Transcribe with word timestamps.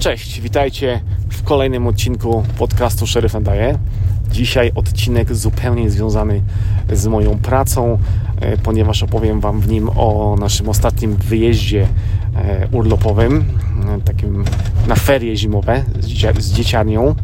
Cześć, 0.00 0.40
witajcie 0.40 1.00
w 1.30 1.42
kolejnym 1.42 1.86
odcinku 1.86 2.44
podcastu 2.58 3.06
Szeryf. 3.06 3.32
Dzisiaj 4.30 4.72
odcinek 4.74 5.34
zupełnie 5.34 5.90
związany 5.90 6.42
z 6.92 7.06
moją 7.06 7.38
pracą, 7.38 7.98
e, 8.40 8.56
ponieważ 8.56 9.02
opowiem 9.02 9.40
Wam 9.40 9.60
w 9.60 9.68
nim 9.68 9.88
o 9.96 10.36
naszym 10.38 10.68
ostatnim 10.68 11.16
wyjeździe 11.16 11.86
e, 12.36 12.68
urlopowym, 12.72 13.44
e, 13.98 14.00
takim 14.00 14.44
na 14.88 14.94
ferie 14.94 15.36
zimowe 15.36 15.84
z 16.38 16.52
dzieciarnią. 16.52 17.14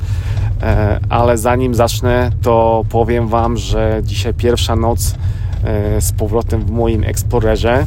Ale 1.09 1.39
zanim 1.39 1.75
zacznę, 1.75 2.31
to 2.43 2.85
powiem 2.89 3.29
Wam, 3.29 3.57
że 3.57 4.01
dzisiaj 4.05 4.35
pierwsza 4.35 4.77
noc 4.77 5.15
z 6.01 6.13
powrotem 6.13 6.63
w 6.63 6.71
moim 6.71 7.05
Explorerze 7.05 7.87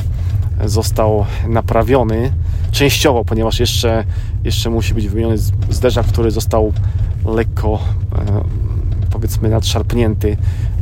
został 0.66 1.26
naprawiony 1.48 2.32
częściowo, 2.72 3.26
ponieważ 3.26 3.60
jeszcze, 3.60 4.04
jeszcze 4.44 4.70
musi 4.70 4.94
być 4.94 5.08
wymieniony 5.08 5.38
zderzak, 5.70 6.06
który 6.06 6.32
został 6.32 6.74
lekko 7.26 7.80
e, 8.16 8.44
powiedzmy 9.12 9.50
nadszarpnięty 9.50 10.38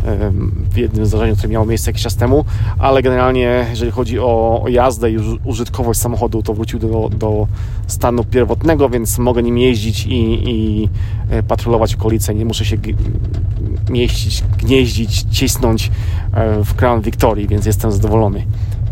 e, 0.05 0.31
w 0.71 0.77
jednym 0.77 1.05
zdarzeniu, 1.05 1.35
które 1.35 1.49
miało 1.49 1.65
miejsce 1.65 1.89
jakiś 1.89 2.03
czas 2.03 2.15
temu, 2.15 2.45
ale 2.79 3.01
generalnie 3.01 3.65
jeżeli 3.69 3.91
chodzi 3.91 4.19
o, 4.19 4.65
jazdę 4.69 5.11
i 5.11 5.17
użytkowość 5.43 5.99
samochodu, 5.99 6.43
to 6.43 6.53
wrócił 6.53 6.79
do, 6.79 7.09
do 7.09 7.47
stanu 7.87 8.23
pierwotnego, 8.23 8.89
więc 8.89 9.17
mogę 9.17 9.43
nim 9.43 9.57
jeździć 9.57 10.05
i, 10.05 10.49
i 10.49 10.89
e, 11.29 11.43
patrolować 11.43 11.95
okolice, 11.95 12.35
nie 12.35 12.45
muszę 12.45 12.65
się 12.65 12.77
mieścić, 13.89 14.43
gnieździć, 14.57 15.21
cisnąć 15.21 15.91
w 16.63 16.73
Crown 16.73 17.01
Victory, 17.01 17.47
więc 17.47 17.65
jestem 17.65 17.91
zadowolony. 17.91 18.45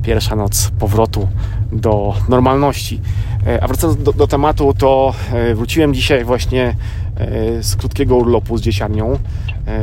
Pierwsza 0.03 0.35
noc 0.35 0.71
powrotu 0.79 1.27
do 1.71 2.13
normalności. 2.29 3.01
E, 3.45 3.63
a 3.63 3.67
wracając 3.67 4.03
do, 4.03 4.13
do 4.13 4.27
tematu, 4.27 4.73
to 4.77 5.13
e, 5.33 5.55
wróciłem 5.55 5.93
dzisiaj 5.93 6.23
właśnie 6.23 6.75
e, 7.17 7.63
z 7.63 7.75
krótkiego 7.75 8.15
urlopu 8.15 8.57
z 8.57 8.61
dzieciarnią, 8.61 9.19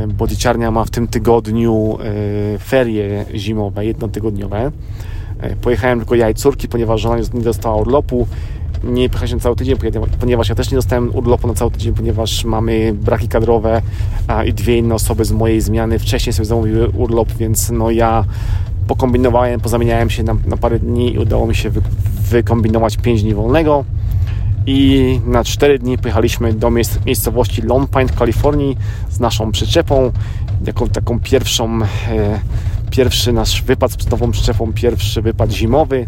bo 0.07 0.27
dzieciarnia 0.27 0.71
ma 0.71 0.85
w 0.85 0.89
tym 0.89 1.07
tygodniu 1.07 1.97
ferie 2.59 3.25
zimowe, 3.35 3.85
jednotygodniowe. 3.85 4.71
Pojechałem 5.61 5.99
tylko 5.99 6.15
ja 6.15 6.29
i 6.29 6.33
córki, 6.33 6.67
ponieważ 6.67 7.01
żona 7.01 7.17
nie 7.33 7.41
dostała 7.41 7.75
urlopu. 7.75 8.27
Nie 8.83 9.09
pojechałem 9.09 9.39
cały 9.39 9.55
tydzień, 9.55 9.75
ponieważ 10.19 10.49
ja 10.49 10.55
też 10.55 10.71
nie 10.71 10.75
dostałem 10.75 11.15
urlopu 11.15 11.47
na 11.47 11.53
cały 11.53 11.71
tydzień, 11.71 11.93
ponieważ 11.93 12.45
mamy 12.45 12.93
braki 12.93 13.27
kadrowe 13.27 13.81
a 14.27 14.43
i 14.43 14.53
dwie 14.53 14.77
inne 14.77 14.95
osoby 14.95 15.25
z 15.25 15.31
mojej 15.31 15.61
zmiany 15.61 15.99
wcześniej 15.99 16.33
sobie 16.33 16.45
zamówiły 16.45 16.89
urlop, 16.89 17.31
więc 17.31 17.71
no 17.71 17.91
ja 17.91 18.25
pokombinowałem, 18.87 19.59
pozamieniałem 19.59 20.09
się 20.09 20.23
na, 20.23 20.35
na 20.45 20.57
parę 20.57 20.79
dni 20.79 21.13
i 21.13 21.19
udało 21.19 21.47
mi 21.47 21.55
się 21.55 21.69
wy, 21.69 21.81
wykombinować 22.29 22.97
5 22.97 23.23
dni 23.23 23.33
wolnego 23.33 23.85
i 24.67 25.19
na 25.25 25.43
4 25.43 25.79
dni 25.79 25.97
pojechaliśmy 25.97 26.53
do 26.53 26.71
miejsc, 26.71 27.05
miejscowości 27.05 27.61
Lone 27.61 27.87
Pine 27.87 28.07
w 28.07 28.15
Kalifornii 28.15 28.77
z 29.09 29.19
naszą 29.19 29.51
przyczepą, 29.51 30.11
jaką 30.65 30.87
taką 30.87 31.19
pierwszą 31.19 31.79
e, 31.83 32.39
pierwszy 32.93 33.33
nasz 33.33 33.61
wypad 33.61 33.91
z 33.91 34.09
nową 34.09 34.31
przyczepą, 34.31 34.73
pierwszy 34.73 35.21
wypad 35.21 35.51
zimowy. 35.51 36.07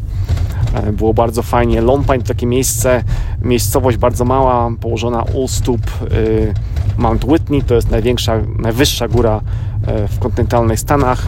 E, 0.73 0.91
było 0.91 1.13
bardzo 1.13 1.43
fajnie. 1.43 1.81
Lone 1.81 2.03
Pine 2.03 2.19
to 2.19 2.27
takie 2.27 2.45
miejsce, 2.45 3.03
miejscowość 3.41 3.97
bardzo 3.97 4.25
mała, 4.25 4.71
położona 4.81 5.23
u 5.23 5.47
stóp 5.47 5.81
e, 5.81 6.97
Mount 6.97 7.23
Whitney, 7.23 7.63
to 7.63 7.75
jest 7.75 7.91
największa, 7.91 8.41
najwyższa 8.59 9.07
góra 9.07 9.41
e, 9.87 10.07
w 10.07 10.19
kontynentalnych 10.19 10.79
Stanach. 10.79 11.27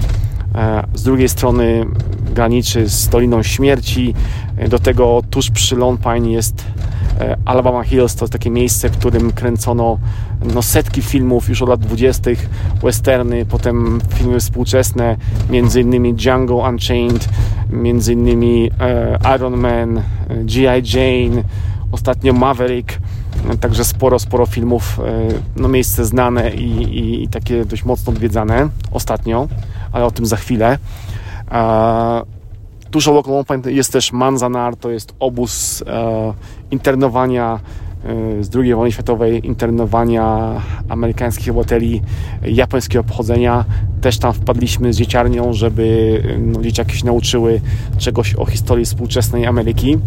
E, 0.57 0.83
z 0.93 1.03
drugiej 1.03 1.29
strony 1.29 1.85
graniczy 2.33 2.89
z 2.89 3.07
Doliną 3.07 3.43
Śmierci. 3.43 4.13
E, 4.57 4.69
do 4.69 4.79
tego 4.79 5.21
tuż 5.29 5.51
przy 5.51 5.75
Lone 5.75 5.97
Pine 5.97 6.31
jest 6.31 6.65
e, 7.19 7.37
Alabama 7.45 7.83
Hills. 7.83 8.15
To 8.15 8.27
takie 8.27 8.49
miejsce, 8.49 8.89
w 8.89 8.97
którym 8.97 9.31
kręcono 9.31 9.97
no, 10.53 10.61
setki 10.61 11.01
filmów 11.01 11.49
już 11.49 11.61
od 11.61 11.69
lat 11.69 11.79
20., 11.79 12.31
westerny, 12.81 13.45
potem 13.45 14.01
filmy 14.15 14.39
współczesne, 14.39 15.17
między 15.49 15.81
innymi 15.81 16.13
Django 16.13 16.55
Unchained, 16.55 17.29
między 17.69 18.13
innymi 18.13 18.71
Iron 19.35 19.57
Man, 19.57 20.01
G.I. 20.29 20.97
Jane, 20.97 21.43
ostatnio 21.91 22.33
Maverick. 22.33 22.97
Także 23.59 23.85
sporo, 23.85 24.19
sporo 24.19 24.45
filmów, 24.45 24.99
no 25.55 25.67
miejsce 25.67 26.05
znane 26.05 26.51
i, 26.53 26.71
i, 26.71 27.23
i 27.23 27.27
takie 27.27 27.65
dość 27.65 27.85
mocno 27.85 28.13
odwiedzane 28.13 28.69
ostatnio 28.91 29.47
ale 29.97 30.05
o 30.05 30.11
tym 30.11 30.25
za 30.25 30.35
chwilę. 30.35 30.77
Tuż 32.91 33.07
obok 33.07 33.27
Lone 33.27 33.71
jest 33.71 33.93
też 33.93 34.11
Manzanar, 34.11 34.75
to 34.75 34.89
jest 34.91 35.13
obóz 35.19 35.83
e, 35.87 36.33
internowania 36.71 37.59
e, 38.39 38.43
z 38.43 38.55
II 38.55 38.75
wojny 38.75 38.91
światowej, 38.91 39.47
internowania 39.47 40.53
amerykańskich 40.89 41.49
obywateli 41.49 42.01
japońskiego 42.45 43.03
pochodzenia. 43.03 43.65
Też 44.01 44.17
tam 44.17 44.33
wpadliśmy 44.33 44.93
z 44.93 44.97
dzieciarnią, 44.97 45.53
żeby 45.53 46.21
no, 46.39 46.61
dzieciaki 46.61 46.97
się 46.97 47.05
nauczyły 47.05 47.61
czegoś 47.97 48.35
o 48.35 48.45
historii 48.45 48.85
współczesnej 48.85 49.45
Ameryki. 49.45 49.97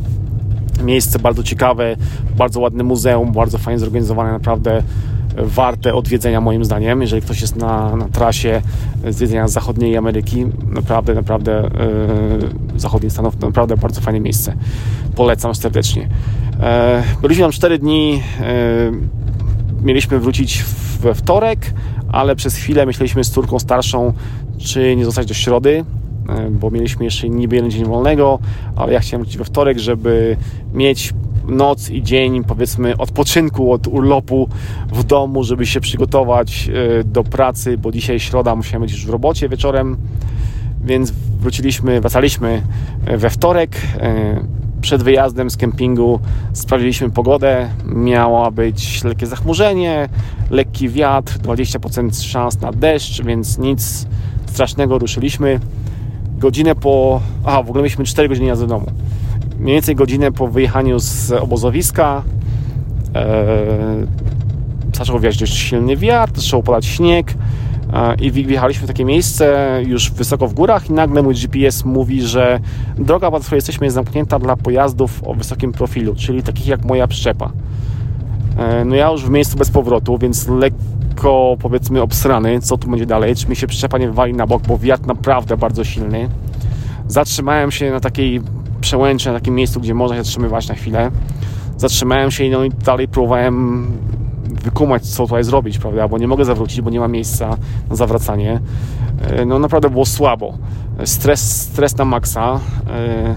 Miejsce 0.84 1.19
bardzo 1.19 1.43
ciekawe, 1.43 1.97
bardzo 2.37 2.61
ładne 2.61 2.84
muzeum, 2.84 3.33
bardzo 3.33 3.59
fajnie 3.59 3.78
zorganizowane, 3.78 4.33
naprawdę 4.33 4.83
warte 5.37 5.95
odwiedzenia 5.95 6.41
moim 6.41 6.65
zdaniem, 6.65 7.01
jeżeli 7.01 7.23
ktoś 7.23 7.41
jest 7.41 7.57
na, 7.57 7.97
na 7.97 8.09
trasie 8.09 8.63
zwiedzania 9.09 9.49
zachodniej 9.49 9.97
Ameryki, 9.97 10.47
naprawdę, 10.69 11.15
naprawdę 11.15 11.71
yy, 12.75 12.81
zachodnich 12.81 13.13
Stanów, 13.13 13.41
naprawdę 13.41 13.77
bardzo 13.77 14.01
fajne 14.01 14.21
miejsce. 14.21 14.55
Polecam 15.17 15.55
serdecznie. 15.55 16.09
E, 16.61 17.03
byliśmy 17.23 17.45
tam 17.45 17.53
4 17.53 17.79
dni, 17.79 18.23
e, 18.41 18.45
mieliśmy 19.83 20.19
wrócić 20.19 20.65
we 21.01 21.15
wtorek, 21.15 21.75
ale 22.13 22.37
przez 22.37 22.55
chwilę 22.55 22.87
myśleliśmy 22.87 23.25
z 23.25 23.31
córką 23.31 23.59
starszą, 23.59 24.13
czy 24.59 24.97
nie 24.97 25.05
zostać 25.05 25.27
do 25.27 25.35
środy, 25.35 25.85
bo 26.51 26.71
mieliśmy 26.71 27.05
jeszcze 27.05 27.29
niby 27.29 27.57
jeden 27.57 27.71
dzień 27.71 27.85
wolnego, 27.85 28.39
ale 28.77 28.93
ja 28.93 29.01
chciałem 29.01 29.23
wrócić 29.23 29.39
we 29.39 29.45
wtorek, 29.45 29.79
żeby 29.79 30.37
mieć 30.75 31.13
noc 31.49 31.91
i 31.91 32.03
dzień, 32.03 32.45
powiedzmy, 32.45 32.97
odpoczynku 32.97 33.73
od 33.73 33.87
urlopu 33.87 34.49
w 34.93 35.05
domu, 35.05 35.45
żeby 35.45 35.67
się 35.67 35.81
przygotować 35.81 36.71
e, 37.01 37.05
do 37.05 37.25
pracy, 37.25 37.78
bo 37.78 37.93
dzisiaj 37.93 38.21
środa 38.21 38.55
musiałem 38.55 38.83
być 38.83 38.93
już 38.93 39.06
w 39.06 39.11
robocie 39.11 39.49
wieczorem, 39.49 39.97
więc 40.84 41.11
wróciliśmy, 41.41 42.01
wracaliśmy 42.01 42.62
e, 43.06 43.17
we 43.17 43.31
wtorek. 43.31 43.77
E, 44.01 44.61
przed 44.81 45.03
wyjazdem 45.03 45.51
z 45.51 45.56
kempingu 45.56 46.21
sprawdziliśmy 46.53 47.11
pogodę. 47.11 47.69
Miało 47.87 48.51
być 48.51 49.05
lekkie 49.05 49.27
zachmurzenie, 49.27 50.09
lekki 50.51 50.89
wiatr, 50.89 51.39
20% 51.39 52.22
szans 52.22 52.61
na 52.61 52.72
deszcz, 52.72 53.22
więc 53.22 53.59
nic 53.59 54.07
strasznego. 54.47 54.99
Ruszyliśmy. 54.99 55.61
Godzinę 56.39 56.75
po. 56.75 57.21
Aha, 57.45 57.62
w 57.62 57.69
ogóle 57.69 57.83
mieliśmy 57.83 58.05
4 58.05 58.28
godziny 58.28 58.47
jazdy 58.47 58.67
do 58.67 58.75
domu 58.75 58.87
mniej 59.60 59.75
więcej 59.75 59.97
godzinę 59.97 60.32
po 60.32 60.48
wyjechaniu 60.48 60.98
z 60.98 61.32
obozowiska 61.32 62.22
e, 63.15 63.47
zaczął 64.97 65.21
wiać 65.21 65.37
dość 65.37 65.54
silny 65.54 65.97
wiatr, 65.97 66.41
zaczął 66.41 66.62
padać 66.62 66.87
śnieg 66.87 67.34
e, 67.93 68.15
i 68.15 68.31
wjechaliśmy 68.31 68.84
w 68.84 68.88
takie 68.88 69.04
miejsce 69.04 69.78
już 69.87 70.10
wysoko 70.10 70.48
w 70.48 70.54
górach 70.54 70.91
i 70.91 70.93
nagle 70.93 71.22
mój 71.22 71.34
GPS 71.34 71.84
mówi, 71.84 72.22
że 72.22 72.60
droga, 72.98 73.31
po 73.31 73.41
której 73.41 73.56
jesteśmy 73.56 73.87
jest 73.87 73.94
zamknięta 73.94 74.38
dla 74.38 74.56
pojazdów 74.56 75.25
o 75.25 75.34
wysokim 75.34 75.72
profilu, 75.72 76.15
czyli 76.15 76.42
takich 76.42 76.66
jak 76.66 76.84
moja 76.84 77.06
przyczepa. 77.06 77.53
E, 78.59 78.84
no 78.84 78.94
ja 78.97 79.10
już 79.10 79.25
w 79.25 79.31
miejscu 79.31 79.59
bez 79.59 79.71
powrotu, 79.71 80.19
więc 80.19 80.48
lekko 80.48 81.56
powiedzmy 81.60 82.03
obsrany, 82.03 82.60
co 82.60 82.78
tu 82.78 82.91
będzie 82.91 83.06
dalej, 83.06 83.37
czy 83.37 83.48
mi 83.48 83.56
się 83.56 83.66
przyczepa 83.66 83.98
nie 83.98 84.06
wywali 84.06 84.34
na 84.34 84.47
bok, 84.47 84.62
bo 84.66 84.78
wiatr 84.78 85.06
naprawdę 85.06 85.56
bardzo 85.56 85.84
silny. 85.84 86.28
Zatrzymałem 87.09 87.71
się 87.71 87.91
na 87.91 88.00
takiej 88.00 88.41
przełęczy 88.81 89.29
na 89.29 89.35
takim 89.35 89.55
miejscu, 89.55 89.81
gdzie 89.81 89.95
można 89.95 90.17
się 90.17 90.25
zatrzymywać 90.25 90.69
na 90.69 90.75
chwilę. 90.75 91.11
Zatrzymałem 91.77 92.31
się 92.31 92.45
i, 92.45 92.51
no, 92.51 92.65
i 92.65 92.71
dalej 92.71 93.09
próbowałem 93.09 93.87
wykumać, 94.65 95.07
co 95.07 95.22
tutaj 95.22 95.45
zrobić, 95.45 95.78
prawda, 95.78 96.09
bo 96.09 96.19
nie 96.19 96.28
mogę 96.28 96.45
zawrócić, 96.45 96.81
bo 96.81 96.91
nie 96.91 97.01
ma 97.01 97.09
miejsca 97.09 97.57
na 97.91 97.97
zawracanie. 97.97 98.60
E, 99.22 99.45
no 99.45 99.59
naprawdę 99.59 99.91
było 99.91 100.07
słabo. 100.07 100.59
Stres, 101.04 101.63
stres 101.63 101.97
na 101.97 102.04
maksa. 102.04 102.60
E, 102.91 103.34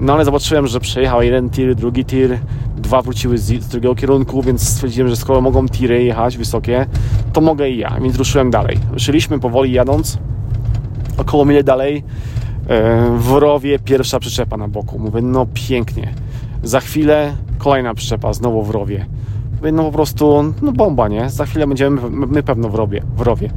no 0.00 0.12
ale 0.12 0.24
zobaczyłem, 0.24 0.66
że 0.66 0.80
przejechał 0.80 1.22
jeden 1.22 1.50
tir, 1.50 1.74
drugi 1.74 2.04
tir, 2.04 2.38
dwa 2.76 3.02
wróciły 3.02 3.38
z, 3.38 3.62
z 3.62 3.68
drugiego 3.68 3.94
kierunku, 3.94 4.42
więc 4.42 4.68
stwierdziłem, 4.68 5.08
że 5.08 5.16
skoro 5.16 5.40
mogą 5.40 5.68
tiry 5.68 6.04
jechać 6.04 6.38
wysokie, 6.38 6.86
to 7.32 7.40
mogę 7.40 7.70
i 7.70 7.78
ja, 7.78 7.98
więc 8.02 8.16
ruszyłem 8.16 8.50
dalej. 8.50 8.78
Ruszyliśmy 8.92 9.40
powoli 9.40 9.72
jadąc, 9.72 10.18
około 11.16 11.44
mile 11.44 11.64
dalej 11.64 12.04
E, 12.68 13.10
w 13.18 13.32
rowie 13.32 13.78
pierwsza 13.78 14.20
przyczepa 14.20 14.56
na 14.56 14.68
boku. 14.68 14.98
Mówię, 14.98 15.22
no 15.22 15.46
pięknie. 15.54 16.14
Za 16.62 16.80
chwilę 16.80 17.36
kolejna 17.58 17.94
przyczepa, 17.94 18.32
znowu 18.32 18.62
w 18.62 18.70
rowie. 18.70 19.06
Mówię, 19.56 19.72
no 19.72 19.84
po 19.84 19.92
prostu, 19.92 20.54
no 20.62 20.72
bomba, 20.72 21.08
nie? 21.08 21.30
Za 21.30 21.46
chwilę 21.46 21.66
będziemy 21.66 22.00
my 22.10 22.42
pewno 22.42 22.68
w 22.68 22.74
rowie. 22.74 23.02
W, 23.16 23.20
rowie. 23.20 23.50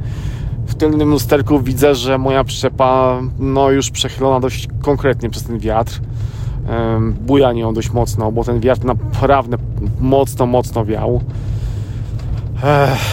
w 0.66 0.74
tylnym 0.74 1.10
lusterku 1.10 1.60
widzę, 1.60 1.94
że 1.94 2.18
moja 2.18 2.44
przyczepa 2.44 3.20
no 3.38 3.70
już 3.70 3.90
przechylona 3.90 4.40
dość 4.40 4.68
konkretnie 4.80 5.30
przez 5.30 5.42
ten 5.42 5.58
wiatr. 5.58 6.00
buja 7.20 7.52
nią 7.52 7.74
dość 7.74 7.92
mocno, 7.92 8.32
bo 8.32 8.44
ten 8.44 8.60
wiatr 8.60 8.84
naprawdę 8.84 9.56
mocno, 10.00 10.46
mocno 10.46 10.84
wiał. 10.84 11.20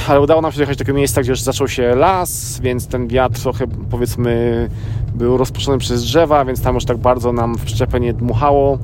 Ale 0.08 0.22
udało 0.22 0.42
nam 0.42 0.52
się 0.52 0.58
dojechać 0.58 0.78
do 0.78 0.84
takiego 0.84 0.98
miejsca, 0.98 1.22
gdzie 1.22 1.32
już 1.32 1.42
zaczął 1.42 1.68
się 1.68 1.96
las, 1.96 2.60
więc 2.60 2.88
ten 2.88 3.08
wiatr 3.08 3.42
trochę 3.42 3.68
powiedzmy 3.68 4.70
był 5.16 5.38
rozpuszczony 5.38 5.78
przez 5.78 6.04
drzewa, 6.04 6.46
więc 6.46 6.62
tam 6.62 6.76
już 6.76 6.86
tak 6.86 6.98
bardzo 6.98 7.34
nam 7.34 7.58
w 7.58 7.66
przyczepę 7.66 8.00
nie 8.00 8.14
dmuchało. 8.14 8.80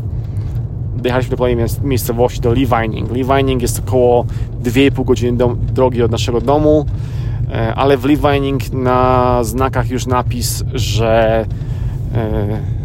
Dojechaliśmy 0.98 1.32
do 1.32 1.38
kolejnej 1.38 1.66
miejscowości, 1.84 2.42
do 2.42 2.54
Lee 2.54 2.68
Vining. 2.68 3.12
Lee 3.12 3.24
Vining 3.24 3.62
jest 3.62 3.80
około 3.80 4.26
2,5 4.64 5.06
godziny 5.06 5.38
do, 5.38 5.56
drogi 5.74 6.04
od 6.04 6.12
naszego 6.12 6.42
domu, 6.42 6.86
e, 7.52 7.76
ale 7.76 7.98
w 7.98 8.06
Lee 8.06 8.18
Vining 8.18 8.74
na 8.74 9.40
znakach 9.44 9.90
już 9.90 10.06
napis, 10.06 10.64
że 10.74 11.46
e, 12.16 12.76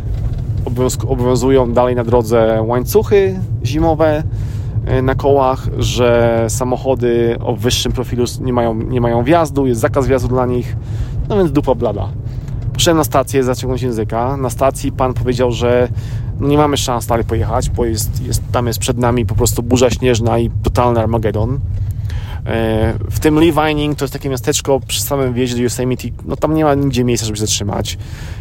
obowiązują 1.09 1.73
dalej 1.73 1.95
na 1.95 2.05
drodze 2.05 2.63
łańcuchy 2.63 3.41
zimowe 3.65 4.23
na 5.03 5.15
kołach, 5.15 5.69
że 5.79 6.45
samochody 6.49 7.37
o 7.41 7.57
wyższym 7.57 7.93
profilu 7.93 8.25
nie 8.41 8.53
mają, 8.53 8.75
nie 8.75 9.01
mają 9.01 9.25
wjazdu, 9.25 9.67
jest 9.67 9.81
zakaz 9.81 10.07
wjazdu 10.07 10.29
dla 10.29 10.47
nich, 10.47 10.77
no 11.29 11.37
więc 11.37 11.53
dupa 11.53 11.75
blada. 11.75 12.09
Poszedłem 12.73 12.97
na 12.97 13.05
stację 13.05 13.45
zaciągnąć 13.45 13.83
języka. 13.83 14.37
Na 14.37 14.51
stacji 14.51 14.93
pan 14.93 15.15
powiedział, 15.15 15.53
że 15.53 15.89
no 16.41 16.49
nie 16.49 16.57
mamy 16.59 16.77
szans 16.77 17.07
dalej 17.07 17.25
pojechać, 17.25 17.71
bo 17.71 17.85
jest, 17.85 18.23
jest, 18.27 18.43
tam 18.53 18.67
jest 18.67 18.79
przed 18.79 18.99
nami 18.99 19.27
po 19.27 19.35
prostu 19.35 19.63
burza 19.63 19.91
śnieżna 19.91 20.39
i 20.39 20.51
totalny 20.63 21.01
Armageddon. 21.01 21.61
E, 22.47 22.95
w 23.11 23.21
tym 23.21 23.39
Lee 23.39 23.53
Vining 23.53 23.99
to 23.99 24.05
jest 24.05 24.13
takie 24.13 24.29
miasteczko 24.29 24.81
przy 24.87 25.03
samym 25.03 25.35
wjeździe 25.35 25.57
do 25.57 25.63
Yosemite, 25.63 26.09
no 26.25 26.37
tam 26.37 26.55
nie 26.55 26.65
ma 26.65 26.75
nigdzie 26.75 27.05
miejsca, 27.05 27.27
żeby 27.27 27.37
się 27.37 27.41
zatrzymać, 27.41 27.99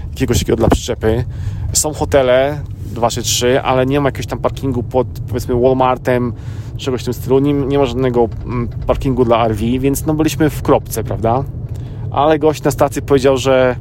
jakiegoś 0.09 0.39
takiego 0.39 0.55
dla 0.55 0.67
przyczepy. 0.67 1.25
Są 1.73 1.93
hotele, 1.93 2.61
dwa 2.89 3.09
czy 3.09 3.23
trzy, 3.23 3.61
ale 3.61 3.85
nie 3.85 3.99
ma 4.01 4.07
jakiegoś 4.07 4.25
tam 4.25 4.39
parkingu 4.39 4.83
pod 4.83 5.07
powiedzmy 5.27 5.61
Walmartem, 5.61 6.33
czegoś 6.77 7.01
w 7.01 7.05
tym 7.05 7.13
stylu, 7.13 7.39
nie, 7.39 7.53
nie 7.53 7.77
ma 7.79 7.85
żadnego 7.85 8.29
mm, 8.45 8.67
parkingu 8.87 9.25
dla 9.25 9.47
RV, 9.47 9.61
więc 9.79 10.05
no 10.05 10.13
byliśmy 10.13 10.49
w 10.49 10.61
kropce, 10.61 11.03
prawda? 11.03 11.43
Ale 12.11 12.39
gość 12.39 12.63
na 12.63 12.71
stacji 12.71 13.01
powiedział, 13.01 13.37
że 13.37 13.75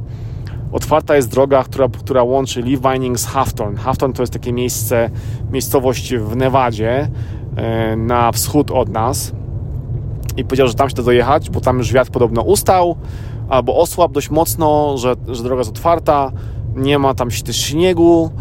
otwarta 0.71 1.15
jest 1.15 1.31
droga, 1.31 1.63
która, 1.63 1.87
która 1.87 2.23
łączy 2.23 2.61
Lee 2.61 2.77
Vining 2.77 3.19
z 3.19 3.25
Hawthorne. 3.25 3.77
Hawthorne 3.77 4.13
to 4.13 4.23
jest 4.23 4.33
takie 4.33 4.53
miejsce, 4.53 5.09
miejscowość 5.51 6.15
w 6.15 6.35
Nevadzie, 6.35 7.07
e, 7.55 7.95
na 7.95 8.31
wschód 8.31 8.71
od 8.71 8.89
nas. 8.89 9.31
I 10.37 10.43
powiedział, 10.43 10.67
że 10.67 10.73
tam 10.73 10.89
się 10.89 10.95
da 10.95 11.03
dojechać, 11.03 11.49
bo 11.49 11.61
tam 11.61 11.77
już 11.77 11.93
wiatr 11.93 12.11
podobno 12.11 12.41
ustał, 12.41 12.95
albo 13.49 13.77
osłabł 13.77 14.13
dość 14.13 14.29
mocno, 14.29 14.97
że, 14.97 15.15
że 15.27 15.43
droga 15.43 15.59
jest 15.59 15.71
otwarta, 15.71 16.31
nie 16.75 16.99
ma 16.99 17.13
tam 17.13 17.29
też 17.45 17.57
śniegu 17.57 18.31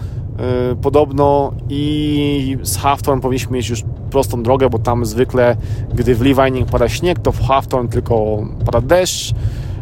podobno 0.82 1.52
i 1.69 2.58
z 2.62 2.76
Hawthorne 2.76 3.23
powinniśmy 3.23 3.56
mieć 3.56 3.69
już 3.69 3.82
prostą 4.11 4.43
drogę, 4.43 4.70
bo 4.70 4.79
tam 4.79 5.05
zwykle, 5.05 5.56
gdy 5.94 6.14
w 6.14 6.20
Lee 6.20 6.35
Vining 6.35 6.70
pada 6.70 6.88
śnieg, 6.88 7.19
to 7.19 7.32
w 7.32 7.40
Hawthorne 7.40 7.88
tylko 7.88 8.38
pada 8.64 8.81
deszcz 8.81 9.35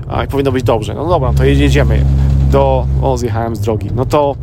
a, 0.08 0.24
i 0.24 0.28
powinno 0.28 0.52
być 0.52 0.62
dobrze. 0.62 0.94
No 0.94 1.08
dobra, 1.08 1.32
to 1.32 1.44
jedziemy 1.44 2.04
do... 2.50 2.86
O, 3.02 3.18
zjechałem 3.18 3.56
z 3.56 3.60
drogi. 3.60 3.90
No 3.94 4.04
to 4.04 4.36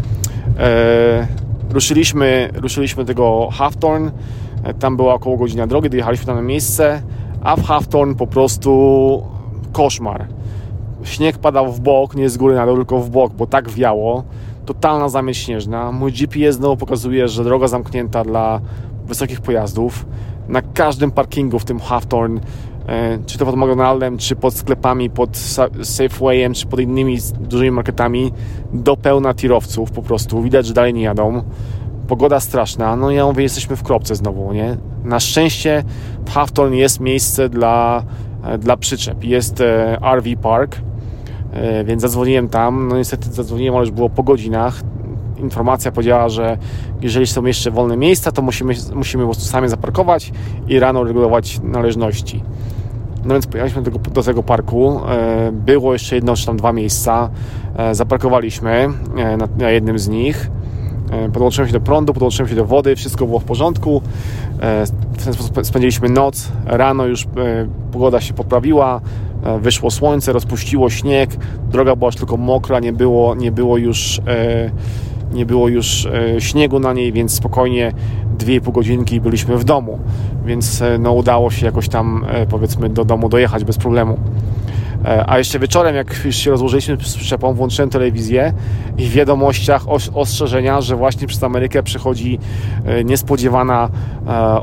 e, 0.60 1.28
ruszyliśmy, 1.70 2.50
ruszyliśmy 2.54 3.06
tego 3.06 3.50
Hawthorne. 3.52 4.12
E, 4.64 4.74
tam 4.74 4.98
była 4.98 5.14
około 5.14 5.38
godzina 5.38 5.68
drogi, 5.68 5.90
dojechaliśmy 5.90 6.26
tam 6.26 6.36
na 6.36 6.42
miejsce, 6.42 7.02
a 7.42 7.56
w 7.56 7.64
Hawthorne 7.64 8.16
po 8.16 8.28
prostu 8.28 9.24
koszmar. 9.72 10.26
Śnieg 11.04 11.38
padał 11.38 11.72
w 11.72 11.80
bok, 11.80 12.16
nie 12.16 12.30
z 12.30 12.38
góry 12.38 12.56
na 12.56 12.66
dół, 12.66 12.76
tylko 12.76 13.00
w 13.00 13.10
bok, 13.10 13.34
bo 13.34 13.48
tak 13.48 13.70
wiało. 13.70 14.24
Totalna 14.66 15.10
zamieć 15.10 15.38
śnieżna. 15.38 15.92
Mój 15.92 16.12
GPS 16.12 16.56
znowu 16.56 16.78
pokazuje, 16.78 17.28
że 17.28 17.44
droga 17.44 17.68
zamknięta 17.68 18.24
dla 18.24 18.62
wysokich 19.06 19.42
pojazdów. 19.42 20.06
Na 20.48 20.62
każdym 20.62 21.12
parkingu 21.12 21.60
w 21.60 21.66
tym 21.66 21.80
Hawthorne 21.80 22.42
E, 22.88 23.20
czy 23.26 23.38
to 23.38 23.46
pod 23.46 23.56
McDonaldem, 23.56 24.18
czy 24.18 24.36
pod 24.36 24.54
sklepami, 24.54 25.10
pod 25.10 25.38
Safewayem, 25.84 26.54
czy 26.54 26.68
pod 26.68 26.80
innymi 26.80 27.18
dużymi 27.40 27.72
marketami, 27.72 28.34
do 28.74 28.98
pełna 28.98 29.34
tirowców 29.34 29.92
po 29.92 30.02
prostu. 30.02 30.42
Widać, 30.42 30.66
że 30.66 30.74
dalej 30.74 30.94
nie 30.94 31.02
jadą. 31.02 31.44
Pogoda 32.08 32.40
straszna. 32.40 32.96
No 32.96 33.12
ja 33.12 33.26
mówię, 33.26 33.44
jesteśmy 33.44 33.76
w 33.76 33.84
kropce 33.84 34.16
znowu, 34.16 34.54
nie? 34.54 34.78
Na 35.04 35.20
szczęście 35.20 35.84
w 36.26 36.32
Hafton 36.32 36.74
jest 36.74 37.00
miejsce 37.00 37.50
dla, 37.50 38.04
e, 38.44 38.58
dla 38.58 38.78
przyczep. 38.78 39.24
Jest 39.24 39.62
e, 39.62 39.98
RV 40.16 40.30
Park, 40.42 40.76
więc 41.86 42.02
zadzwoniłem 42.02 42.50
tam. 42.50 42.88
No 42.88 42.98
niestety 42.98 43.34
zadzwoniłem, 43.34 43.76
ale 43.76 43.84
już 43.84 43.92
było 43.92 44.10
po 44.10 44.24
godzinach. 44.24 44.82
Informacja 45.38 45.92
powiedziała, 45.92 46.30
że 46.30 46.58
jeżeli 47.02 47.28
są 47.28 47.46
jeszcze 47.46 47.72
wolne 47.72 47.98
miejsca, 47.98 48.32
to 48.32 48.42
musimy, 48.42 48.74
musimy 48.96 49.24
po 49.24 49.30
prostu 49.30 49.46
sami 49.46 49.70
zaparkować 49.70 50.32
i 50.68 50.80
rano 50.80 51.04
regulować 51.04 51.60
należności. 51.64 52.44
No 53.26 53.34
więc 53.34 53.48
pojechaliśmy 53.48 53.82
do 53.82 53.92
do 53.92 54.24
tego 54.24 54.44
parku. 54.44 55.00
E, 55.10 55.52
było 55.52 55.94
jeszcze 55.94 56.16
jedno 56.16 56.36
czy 56.36 56.46
tam 56.46 56.58
dwa 56.58 56.74
miejsca. 56.74 57.30
E, 57.78 57.96
zaparkowaliśmy 57.96 58.90
e, 59.18 59.38
na, 59.38 59.48
na 59.58 59.70
jednym 59.70 60.00
z 60.00 60.08
nich. 60.08 60.52
Podłączyłem 61.34 61.68
się 61.68 61.74
do 61.74 61.82
prądu, 61.82 62.14
podłączyłem 62.14 62.50
się 62.50 62.56
do 62.56 62.66
wody, 62.66 62.96
wszystko 62.96 63.26
było 63.26 63.40
w 63.40 63.44
porządku. 63.44 64.02
W 65.14 65.24
ten 65.26 65.34
sposób 65.34 65.66
spędziliśmy 65.66 66.10
noc. 66.10 66.52
Rano 66.66 67.06
już 67.06 67.28
pogoda 67.92 68.22
się 68.22 68.34
poprawiła, 68.34 69.02
wyszło 69.60 69.92
słońce, 69.92 70.34
rozpuściło 70.34 70.90
śnieg, 70.90 71.30
droga 71.72 71.96
była 71.96 72.08
już 72.08 72.16
tylko 72.16 72.38
mokra, 72.38 72.80
nie 72.80 72.94
było, 72.94 73.36
nie 73.36 73.52
było 73.52 73.78
już 73.78 74.22
nie 75.34 75.46
było 75.46 75.68
już 75.68 76.08
śniegu 76.40 76.80
na 76.80 76.94
niej, 76.94 77.14
więc 77.14 77.34
spokojnie 77.34 77.92
2,5 78.38 78.72
godzinki 78.72 79.22
byliśmy 79.22 79.58
w 79.58 79.64
domu, 79.64 80.00
więc 80.46 80.82
e, 80.82 80.98
no, 80.98 81.14
udało 81.14 81.52
się 81.52 81.66
jakoś 81.66 81.90
tam 81.90 82.26
e, 82.28 82.46
powiedzmy 82.46 82.90
do 82.90 83.06
domu 83.06 83.30
dojechać 83.30 83.64
bez 83.64 83.78
problemu. 83.78 84.18
E, 85.06 85.30
a 85.30 85.38
jeszcze 85.38 85.60
wieczorem, 85.60 85.96
jak 85.96 86.26
już 86.26 86.36
się 86.36 86.52
rozłożyliśmy 86.52 86.98
z 87.02 87.16
przyczepą, 87.16 87.54
włączyłem 87.54 87.90
telewizję 87.90 88.54
i 88.98 89.06
w 89.06 89.12
wiadomościach 89.12 89.86
ostrzeżenia, 90.14 90.82
że 90.82 90.96
właśnie 90.96 91.28
przez 91.28 91.44
Amerykę 91.44 91.84
przychodzi 91.84 92.40
niespodziewana, 93.06 93.90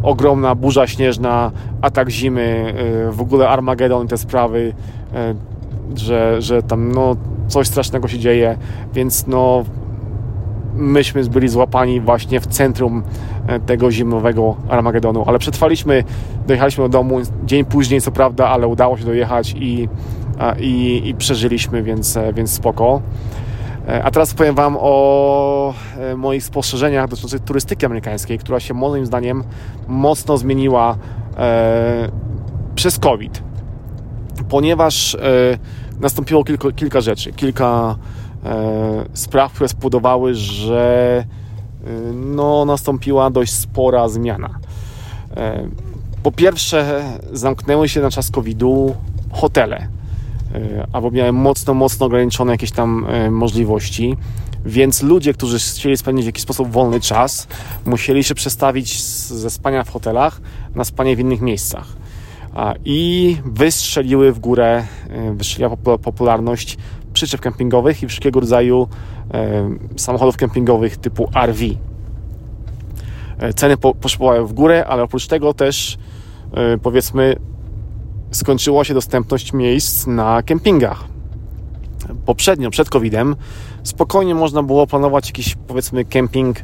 ogromna 0.02 0.54
burza 0.54 0.87
śnieżna, 0.87 1.50
atak 1.82 2.10
zimy, 2.10 2.75
w 3.10 3.20
ogóle 3.20 3.48
Armagedon 3.48 4.06
i 4.06 4.08
te 4.08 4.19
sprawy, 4.19 4.72
że, 5.96 6.42
że 6.42 6.62
tam 6.62 6.92
no, 6.92 7.16
coś 7.48 7.66
strasznego 7.66 8.08
się 8.08 8.19
dzieje, 8.19 8.58
więc 8.94 9.26
no 9.26 9.64
myśmy 10.75 11.25
byli 11.25 11.48
złapani 11.48 12.00
właśnie 12.00 12.40
w 12.40 12.46
centrum 12.46 13.02
e, 13.46 13.60
tego 13.60 13.92
zimowego 13.92 14.56
Armagedonu, 14.69 15.25
ale 15.26 15.38
przetrwaliśmy, 15.38 16.04
dojechaliśmy 16.47 16.85
do 16.85 16.88
domu 16.88 17.18
dzień 17.44 17.64
później, 17.64 18.00
co 18.00 18.11
prawda, 18.11 18.49
ale 18.49 18.66
udało 18.66 18.99
się 18.99 19.04
dojechać 19.04 19.54
i, 19.59 19.88
i, 20.61 21.02
i 21.04 21.14
przeżyliśmy, 21.14 21.82
więc, 21.82 22.16
e, 22.16 22.32
więc 22.32 22.50
spoko. 22.50 23.02
E, 23.88 24.04
a 24.04 24.11
teraz 24.11 24.35
powiem 24.35 24.54
Wam 24.54 24.76
o 24.80 25.75
moich 26.16 26.44
spostrzeżeniach 26.44 27.09
dotyczących 27.09 27.40
turystyki 27.40 27.87
amerykańskiej, 27.87 28.38
która 28.38 28.61
się 28.61 28.75
moim 28.75 29.06
zdaniem 29.06 29.44
mocno 29.88 30.38
zmieniła 30.38 30.97
e, 31.37 32.09
przez 32.75 32.99
COVID, 32.99 33.42
ponieważ 34.49 35.14
e, 35.14 35.18
nastąpiło 36.00 36.44
kilka, 36.44 36.73
kilka 36.73 37.00
rzeczy, 37.00 37.32
kilka 37.32 37.97
E, 38.44 39.04
spraw, 39.14 39.52
które 39.52 39.68
spowodowały, 39.68 40.35
że 40.35 41.25
e, 41.85 41.90
no, 42.12 42.64
nastąpiła 42.64 43.30
dość 43.30 43.52
spora 43.52 44.09
zmiana. 44.09 44.59
E, 45.37 45.68
po 46.23 46.32
pierwsze, 46.32 47.02
zamknęły 47.32 47.88
się 47.88 48.00
na 48.00 48.11
czas 48.11 48.30
COVID-u 48.30 48.94
hotele, 49.32 49.88
albo 50.92 51.11
miały 51.11 51.33
mocno, 51.33 51.75
mocno 51.75 52.07
ograniczone 52.07 52.52
jakieś 52.52 52.71
tam 52.71 53.07
możliwości, 53.30 54.16
więc 54.64 55.02
ludzie, 55.02 55.35
którzy 55.35 55.59
chcieli 55.59 55.97
spędzić 55.97 56.25
w 56.25 56.26
jakiś 56.26 56.42
sposób 56.42 56.71
wolny 56.71 57.00
czas, 57.00 57.49
musieli 57.87 58.25
się 58.25 58.35
przestawić 58.35 59.02
ze 59.02 59.50
spania 59.50 59.85
w 59.85 59.90
hotelach 59.90 60.40
na 60.75 60.85
spanie 60.85 61.16
w 61.16 61.21
innych 61.21 61.40
miejscach. 61.40 61.97
I 62.85 63.37
wystrzeliły 63.45 64.33
w 64.33 64.38
górę, 64.38 64.85
wystrzeliła 65.35 65.76
popularność 65.76 66.76
przyczep 67.12 67.40
kempingowych 67.40 68.02
i 68.02 68.09
wszelkiego 68.09 68.40
rodzaju 68.40 68.88
e, 69.35 69.71
samochodów 69.97 70.37
kempingowych 70.37 70.97
typu 70.97 71.28
RV. 71.47 71.64
E, 73.38 73.52
ceny 73.52 73.76
po, 73.76 73.95
poszły 73.95 74.47
w 74.47 74.52
górę, 74.52 74.87
ale 74.87 75.02
oprócz 75.02 75.26
tego 75.26 75.54
też 75.54 75.99
e, 76.54 76.78
powiedzmy 76.78 77.37
skończyła 78.30 78.84
się 78.84 78.94
dostępność 78.94 79.52
miejsc 79.52 80.06
na 80.06 80.42
kempingach. 80.42 81.04
Poprzednio, 82.26 82.70
przed 82.70 82.90
COVID-em, 82.90 83.37
spokojnie 83.82 84.34
można 84.34 84.62
było 84.62 84.87
planować 84.87 85.26
jakiś 85.26 85.56
powiedzmy 85.66 86.04
kemping 86.04 86.56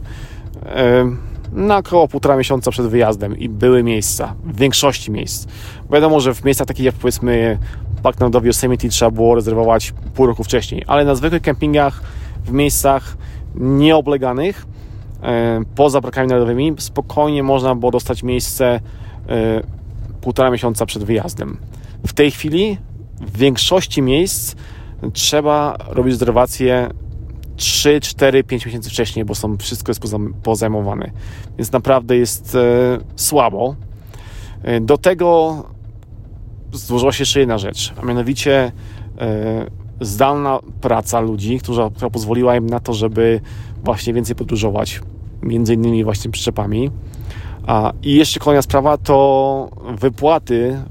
na 1.52 1.76
około 1.76 2.08
półtora 2.08 2.36
miesiąca 2.36 2.70
przed 2.70 2.86
wyjazdem 2.86 3.38
i 3.38 3.48
były 3.48 3.82
miejsca, 3.82 4.34
w 4.44 4.56
większości 4.56 5.10
miejsc. 5.10 5.46
Wiadomo, 5.92 6.20
że 6.20 6.34
w 6.34 6.44
miejscach 6.44 6.66
takich 6.66 6.84
jak 6.84 6.94
powiedzmy 6.94 7.58
park 8.02 8.20
narodowy 8.20 8.46
Yosemite 8.46 8.88
trzeba 8.88 9.10
było 9.10 9.34
rezerwować 9.34 9.94
pół 10.14 10.26
roku 10.26 10.44
wcześniej, 10.44 10.84
ale 10.86 11.04
na 11.04 11.14
zwykłych 11.14 11.42
kempingach, 11.42 12.02
w 12.44 12.52
miejscach 12.52 13.16
nieobleganych 13.54 14.66
poza 15.74 16.00
parkami 16.00 16.28
narodowymi 16.28 16.74
spokojnie 16.78 17.42
można 17.42 17.74
było 17.74 17.92
dostać 17.92 18.22
miejsce 18.22 18.80
półtora 20.26 20.50
miesiąca 20.50 20.86
przed 20.86 21.04
wyjazdem. 21.04 21.56
W 22.06 22.12
tej 22.12 22.30
chwili 22.30 22.78
w 23.20 23.38
większości 23.38 24.02
miejsc 24.02 24.54
trzeba 25.12 25.76
robić 25.88 26.12
rezerwacje 26.12 26.90
3, 27.56 28.00
4, 28.00 28.44
5 28.44 28.66
miesięcy 28.66 28.90
wcześniej, 28.90 29.24
bo 29.24 29.34
są, 29.34 29.56
wszystko 29.56 29.90
jest 29.90 30.02
pozajmowane. 30.42 31.10
Więc 31.58 31.72
naprawdę 31.72 32.16
jest 32.16 32.54
e, 32.54 32.58
słabo. 33.16 33.76
E, 34.62 34.80
do 34.80 34.98
tego 34.98 35.62
złożyła 36.72 37.12
się 37.12 37.22
jeszcze 37.22 37.40
jedna 37.40 37.58
rzecz, 37.58 37.94
a 38.02 38.06
mianowicie 38.06 38.72
e, 39.18 39.66
zdalna 40.00 40.58
praca 40.80 41.20
ludzi, 41.20 41.58
która, 41.58 41.90
która 41.90 42.10
pozwoliła 42.10 42.56
im 42.56 42.66
na 42.66 42.80
to, 42.80 42.94
żeby 42.94 43.40
właśnie 43.84 44.12
więcej 44.12 44.36
podróżować, 44.36 45.00
między 45.42 45.74
innymi 45.74 46.04
właśnie 46.04 46.30
przyczepami. 46.30 46.90
A, 47.66 47.92
I 48.02 48.14
jeszcze 48.14 48.40
kolejna 48.40 48.62
sprawa 48.62 48.98
to 48.98 49.68
wypłaty 49.98 50.82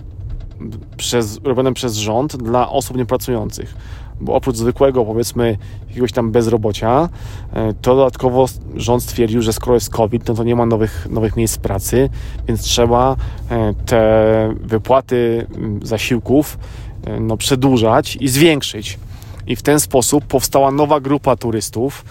przez, 0.98 1.40
robione 1.44 1.74
przez 1.74 1.96
rząd 1.96 2.36
dla 2.36 2.70
osób 2.70 2.98
niepracujących 2.98 3.76
bo 4.22 4.34
oprócz 4.34 4.56
zwykłego, 4.56 5.06
powiedzmy, 5.06 5.58
jakiegoś 5.88 6.12
tam 6.12 6.32
bezrobocia, 6.32 7.10
e, 7.54 7.74
to 7.74 7.96
dodatkowo 7.96 8.46
rząd 8.76 9.04
stwierdził, 9.04 9.42
że 9.42 9.54
skoro 9.54 9.74
jest 9.74 9.90
COVID, 9.90 10.28
no 10.28 10.34
to 10.34 10.44
nie 10.44 10.56
ma 10.56 10.66
nowych, 10.66 11.08
nowych 11.10 11.36
miejsc 11.36 11.58
pracy, 11.58 12.10
więc 12.48 12.62
trzeba 12.62 13.16
e, 13.50 13.74
te 13.86 14.54
wypłaty 14.62 15.48
zasiłków 15.82 16.58
e, 17.06 17.20
no, 17.20 17.38
przedłużać 17.38 18.16
i 18.22 18.28
zwiększyć. 18.28 19.00
I 19.48 19.56
w 19.56 19.62
ten 19.62 19.80
sposób 19.80 20.26
powstała 20.26 20.72
nowa 20.72 21.00
grupa 21.00 21.36
turystów. 21.36 22.06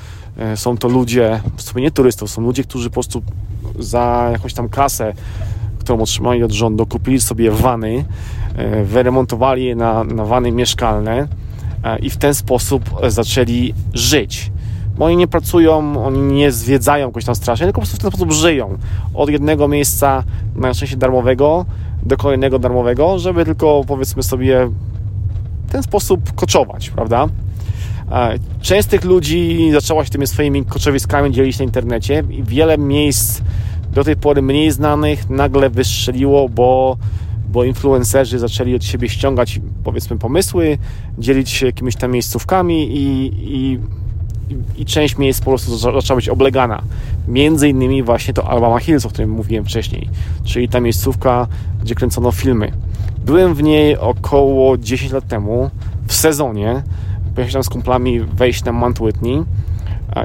Są 0.55 0.77
to 0.77 0.89
ludzie, 0.89 1.41
w 1.57 1.63
sumie 1.63 1.83
nie 1.83 1.91
turystów, 1.91 2.31
są 2.31 2.43
ludzie, 2.43 2.65
którzy 2.65 2.91
po 2.91 2.95
prostu 2.95 3.23
za 3.79 4.29
jakąś 4.33 4.55
tam 4.55 4.69
kasę, 4.69 5.13
którą 5.79 6.01
otrzymali 6.01 6.43
od 6.43 6.53
rządu, 6.53 6.87
kupili 6.87 7.21
sobie 7.21 7.51
wany, 7.51 8.05
wyremontowali 8.85 9.65
je 9.65 9.77
na, 9.77 10.05
na 10.05 10.25
wany 10.25 10.53
mieszkalne 10.53 11.29
E, 11.85 11.99
i 11.99 12.11
w 12.11 12.17
ten 12.17 12.35
sposób 12.35 12.91
zaczęli 13.09 13.75
żyć. 13.95 14.53
Bo 14.99 15.05
oni 15.05 15.17
nie 15.17 15.29
pracują, 15.29 16.05
oni 16.05 16.19
nie 16.19 16.53
zwiedzają 16.53 17.07
kogoś 17.07 17.25
tam 17.25 17.35
strasznie, 17.35 17.67
tylko 17.67 17.81
po 17.81 17.87
prostu 17.87 17.97
w 17.97 18.01
ten 18.01 18.11
sposób 18.11 18.33
żyją. 18.33 18.79
Od 19.15 19.29
jednego 19.31 19.69
miejsca 19.69 20.25
na 20.57 20.75
szczęście 20.75 20.97
darmowego 20.97 21.67
do 22.03 22.17
kolejnego 22.17 22.59
darmowego, 22.59 23.19
żeby 23.19 23.45
tylko 23.45 23.85
powiedzmy 23.87 24.23
sobie 24.23 24.67
w 25.67 25.73
ten 25.73 25.83
sposób 25.83 26.35
koczować, 26.35 26.91
prawda? 26.91 27.29
E, 28.11 28.35
część 28.61 28.85
z 28.85 28.91
tych 28.91 29.05
ludzi 29.05 29.71
zaczęła 29.73 30.05
się 30.05 30.11
tymi 30.11 30.27
swoimi 30.27 30.65
koczowiskami 30.65 31.33
dzielić 31.33 31.59
na 31.59 31.65
internecie 31.65 32.25
i 32.31 32.43
wiele 32.43 32.79
miejsc 32.79 33.43
do 33.95 34.05
tej 34.05 34.17
pory 34.17 34.43
mniej 34.43 34.71
znanych 34.71 35.31
nagle 35.31 35.71
wystrzeliło, 35.71 36.49
bo 36.49 36.97
bo 37.49 37.65
influencerzy 37.65 38.39
zaczęli 38.39 38.75
od 38.75 38.85
siebie 38.85 39.09
ściągać, 39.09 39.61
powiedzmy, 39.85 40.19
pomysły, 40.19 40.79
dzielić 41.19 41.51
się 41.51 41.67
jakimiś 41.67 41.97
tam 41.97 42.13
miejscówkami 42.13 42.97
i, 42.97 43.33
i, 43.37 43.79
i 44.77 44.85
część 44.85 45.19
miejsc 45.19 45.41
po 45.41 45.51
prostu 45.51 45.77
zaczęła 45.77 46.17
być 46.17 46.29
oblegana. 46.29 46.83
Między 47.29 47.69
innymi 47.69 48.03
właśnie 48.03 48.35
to 48.35 48.49
Alabama 48.49 48.79
Hills, 48.79 49.07
o 49.07 49.09
którym 49.09 49.31
mówiłem 49.31 49.65
wcześniej, 49.65 50.09
czyli 50.45 50.69
ta 50.69 50.81
miejscówka, 50.81 51.47
gdzie 51.83 51.95
kręcono 51.95 52.33
filmy. 52.33 52.73
Byłem 53.27 53.55
w 53.55 53.63
niej 53.63 53.99
około 53.99 54.79
10 54.79 55.13
lat 55.13 55.29
temu, 55.29 55.71
w 56.07 56.15
sezonie. 56.15 56.83
Pojechałem 57.35 57.65
z 57.65 57.69
kumplami 57.69 58.21
wejść 58.21 58.65
na 58.65 58.73
Mount 58.73 59.01
Whitney 59.01 59.45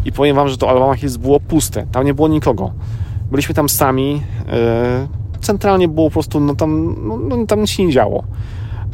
i 0.05 0.11
powiem 0.11 0.35
Wam, 0.35 0.49
że 0.49 0.57
to 0.57 0.69
Alabama 0.69 0.95
Hills 0.95 1.17
było 1.17 1.39
puste. 1.39 1.87
Tam 1.91 2.05
nie 2.05 2.13
było 2.13 2.27
nikogo. 2.27 2.71
Byliśmy 3.31 3.55
tam 3.55 3.69
sami. 3.69 4.11
Yy, 4.11 5.41
centralnie 5.41 5.87
było 5.87 6.07
po 6.09 6.13
prostu, 6.13 6.39
no 6.39 6.55
tam, 6.55 6.95
no, 7.07 7.17
no, 7.17 7.45
tam 7.45 7.61
nic 7.61 7.69
się 7.69 7.85
nie 7.85 7.91
działo. 7.91 8.23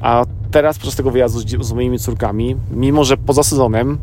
A 0.01 0.25
teraz 0.51 0.77
podczas 0.77 0.95
tego 0.95 1.11
wyjazdu 1.11 1.39
z, 1.39 1.65
z 1.65 1.73
moimi 1.73 1.99
córkami, 1.99 2.55
mimo 2.71 3.03
że 3.03 3.17
poza 3.17 3.43
sezonem 3.43 3.97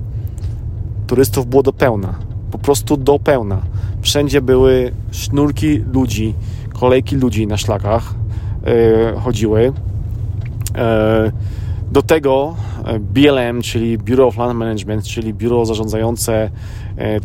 turystów 1.07 1.47
było 1.47 1.63
do 1.63 1.73
pełna, 1.73 2.15
po 2.51 2.59
prostu 2.59 2.97
do 2.97 3.19
pełna. 3.19 3.63
Wszędzie 4.03 4.41
były 4.43 4.93
sznurki 5.11 5.79
ludzi, 5.93 6.35
kolejki 6.81 7.17
ludzi 7.17 7.47
na 7.47 7.57
szlakach 7.57 8.15
yy, 8.67 9.21
chodziły. 9.21 9.63
Yy, 9.63 9.73
do 11.93 12.03
tego 12.03 12.57
BLM, 13.01 13.63
czyli 13.63 13.99
Bureau 13.99 14.29
of 14.29 14.37
Land 14.37 14.59
Management, 14.59 15.05
czyli 15.05 15.35
biuro 15.35 15.67
zarządzające 15.67 16.51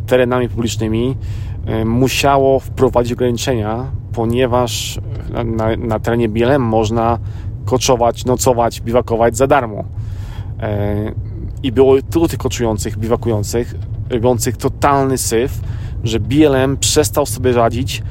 terenami 0.05 0.49
publicznymi, 0.49 1.15
musiało 1.85 2.59
wprowadzić 2.59 3.13
ograniczenia 3.13 3.91
ponieważ 4.17 4.99
na, 5.45 5.75
na 5.77 5.99
terenie 5.99 6.29
Bielem 6.29 6.61
można 6.61 7.19
koczować, 7.65 8.25
nocować, 8.25 8.81
biwakować 8.81 9.37
za 9.37 9.47
darmo. 9.47 9.83
E, 10.59 11.11
I 11.63 11.71
było 11.71 12.01
tylu 12.01 12.27
tych 12.27 12.39
koczujących, 12.39 12.97
biwakujących, 12.97 13.75
robiących 14.09 14.57
totalny 14.57 15.17
syf, 15.17 15.59
że 16.03 16.19
BLM 16.19 16.77
przestał 16.77 17.25
sobie 17.25 17.51
radzić 17.51 17.99
e, 17.99 18.03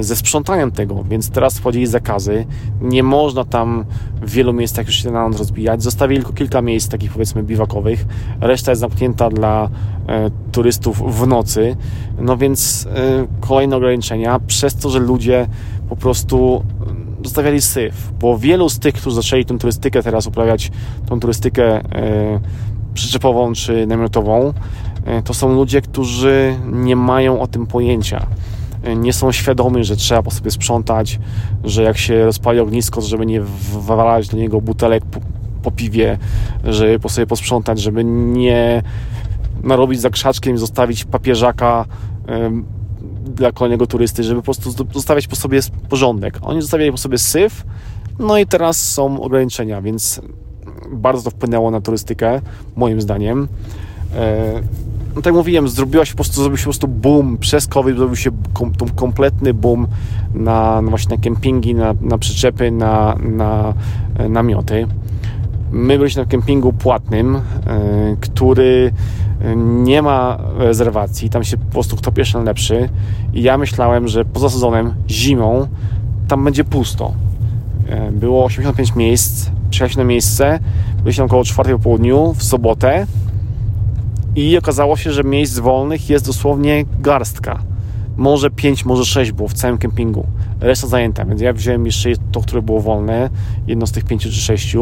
ze 0.00 0.16
sprzątaniem 0.16 0.70
tego, 0.70 1.04
więc 1.04 1.30
teraz 1.30 1.58
wchodzili 1.58 1.86
zakazy. 1.86 2.46
Nie 2.80 3.02
można 3.02 3.44
tam 3.44 3.84
w 4.22 4.30
wielu 4.30 4.52
miejscach 4.52 4.86
już 4.86 4.94
się 4.94 5.10
na 5.10 5.28
noc 5.28 5.38
rozbijać. 5.38 5.82
Zostawili 5.82 6.20
tylko 6.20 6.32
kilka 6.32 6.62
miejsc 6.62 6.88
takich 6.88 7.12
powiedzmy 7.12 7.42
biwakowych. 7.42 8.06
Reszta 8.40 8.72
jest 8.72 8.80
zamknięta 8.80 9.30
dla 9.30 9.68
e, 10.08 10.30
turystów 10.52 11.20
w 11.20 11.26
nocy. 11.26 11.76
No 12.18 12.36
więc 12.36 12.88
e, 12.94 13.26
kolejne 13.40 13.76
ograniczenia 13.76 14.38
przez 14.46 14.74
to, 14.74 14.90
że 14.90 14.98
ludzie 14.98 15.46
po 15.88 15.96
prostu 15.96 16.62
e, 17.20 17.24
zostawiali 17.24 17.62
syf, 17.62 18.12
bo 18.20 18.38
wielu 18.38 18.68
z 18.68 18.78
tych, 18.78 18.94
którzy 18.94 19.16
zaczęli 19.16 19.44
tę 19.44 19.58
turystykę 19.58 20.02
teraz 20.02 20.26
uprawiać, 20.26 20.70
tą 21.06 21.20
turystykę 21.20 21.64
e, 21.64 22.40
przyczepową 22.94 23.52
czy 23.52 23.86
namiotową, 23.86 24.52
e, 25.04 25.22
to 25.22 25.34
są 25.34 25.54
ludzie, 25.54 25.80
którzy 25.80 26.56
nie 26.72 26.96
mają 26.96 27.40
o 27.40 27.46
tym 27.46 27.66
pojęcia 27.66 28.26
nie 28.96 29.12
są 29.12 29.32
świadomi, 29.32 29.84
że 29.84 29.96
trzeba 29.96 30.22
po 30.22 30.30
sobie 30.30 30.50
sprzątać, 30.50 31.18
że 31.64 31.82
jak 31.82 31.98
się 31.98 32.24
rozpali 32.24 32.60
ognisko, 32.60 33.00
żeby 33.00 33.26
nie 33.26 33.40
wywalać 33.40 34.28
do 34.28 34.36
niego 34.36 34.60
butelek 34.60 35.04
po, 35.04 35.20
po 35.62 35.70
piwie, 35.70 36.18
żeby 36.64 36.98
po 36.98 37.08
sobie 37.08 37.26
posprzątać, 37.26 37.80
żeby 37.80 38.04
nie 38.04 38.82
narobić 39.62 40.00
za 40.00 40.10
krzaczkiem 40.10 40.58
zostawić 40.58 41.04
papieżaka 41.04 41.84
dla 43.24 43.52
kolejnego 43.52 43.86
turysty, 43.86 44.24
żeby 44.24 44.40
po 44.40 44.44
prostu 44.44 44.86
zostawiać 44.92 45.26
po 45.26 45.36
sobie 45.36 45.60
porządek. 45.88 46.38
Oni 46.42 46.62
zostawiali 46.62 46.90
po 46.90 46.98
sobie 46.98 47.18
syf, 47.18 47.64
no 48.18 48.38
i 48.38 48.46
teraz 48.46 48.92
są 48.92 49.20
ograniczenia, 49.20 49.82
więc 49.82 50.20
bardzo 50.92 51.22
to 51.22 51.30
wpłynęło 51.30 51.70
na 51.70 51.80
turystykę, 51.80 52.40
moim 52.76 53.00
zdaniem. 53.00 53.48
E, 55.10 55.14
no 55.16 55.22
tak 55.22 55.34
mówiłem, 55.34 55.68
zrobiła 55.68 56.04
się 56.04 56.10
po 56.10 56.16
prostu, 56.16 56.40
zrobił 56.40 56.56
się 56.56 56.62
po 56.62 56.70
prostu 56.70 56.88
boom. 56.88 57.38
Przez 57.38 57.66
COVID, 57.66 57.96
zrobił 57.96 58.16
się 58.16 58.30
kom, 58.52 58.72
kompletny 58.96 59.54
boom 59.54 59.86
na, 60.34 60.82
właśnie 60.82 61.16
na 61.16 61.22
kempingi, 61.22 61.74
na, 61.74 61.94
na 62.00 62.18
przyczepy, 62.18 62.70
na, 62.70 63.16
na 63.22 63.74
e, 64.18 64.28
namioty. 64.28 64.86
My 65.72 65.98
byliśmy 65.98 66.22
na 66.22 66.28
kempingu 66.28 66.72
płatnym, 66.72 67.36
e, 67.36 67.40
który 68.20 68.92
nie 69.84 70.02
ma 70.02 70.38
rezerwacji, 70.58 71.30
tam 71.30 71.44
się 71.44 71.56
po 71.56 71.72
prostu 71.72 71.96
kto 71.96 72.12
pierwszy 72.12 72.34
najlepszy 72.36 72.88
i 73.32 73.42
ja 73.42 73.58
myślałem, 73.58 74.08
że 74.08 74.24
poza 74.24 74.50
sezonem, 74.50 74.94
zimą, 75.08 75.66
tam 76.28 76.44
będzie 76.44 76.64
pusto. 76.64 77.12
E, 77.88 78.12
było 78.12 78.44
85 78.44 78.96
miejsc, 78.96 79.50
przyjechaliśmy 79.70 80.02
na 80.02 80.08
miejsce, 80.08 80.58
byliśmy 81.02 81.24
około 81.24 81.44
4 81.44 81.72
po 81.72 81.78
południu 81.78 82.34
w 82.34 82.42
sobotę 82.42 83.06
i 84.36 84.58
okazało 84.58 84.96
się, 84.96 85.12
że 85.12 85.24
miejsc 85.24 85.58
wolnych 85.58 86.10
jest 86.10 86.26
dosłownie 86.26 86.84
garstka. 87.00 87.58
Może 88.16 88.50
5, 88.50 88.84
może 88.84 89.04
6 89.04 89.32
było 89.32 89.48
w 89.48 89.52
całym 89.52 89.78
kempingu. 89.78 90.26
Reszta 90.60 90.86
zajęta, 90.86 91.24
więc 91.24 91.40
ja 91.40 91.52
wziąłem 91.52 91.86
jeszcze 91.86 92.10
to, 92.32 92.40
które 92.40 92.62
było 92.62 92.80
wolne. 92.80 93.30
Jedno 93.66 93.86
z 93.86 93.92
tych 93.92 94.04
5 94.04 94.22
czy 94.22 94.32
6 94.32 94.76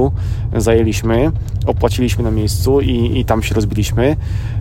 zajęliśmy, 0.56 1.32
opłaciliśmy 1.66 2.24
na 2.24 2.30
miejscu 2.30 2.80
i, 2.80 3.18
i 3.18 3.24
tam 3.24 3.42
się 3.42 3.54
rozbiliśmy. 3.54 4.16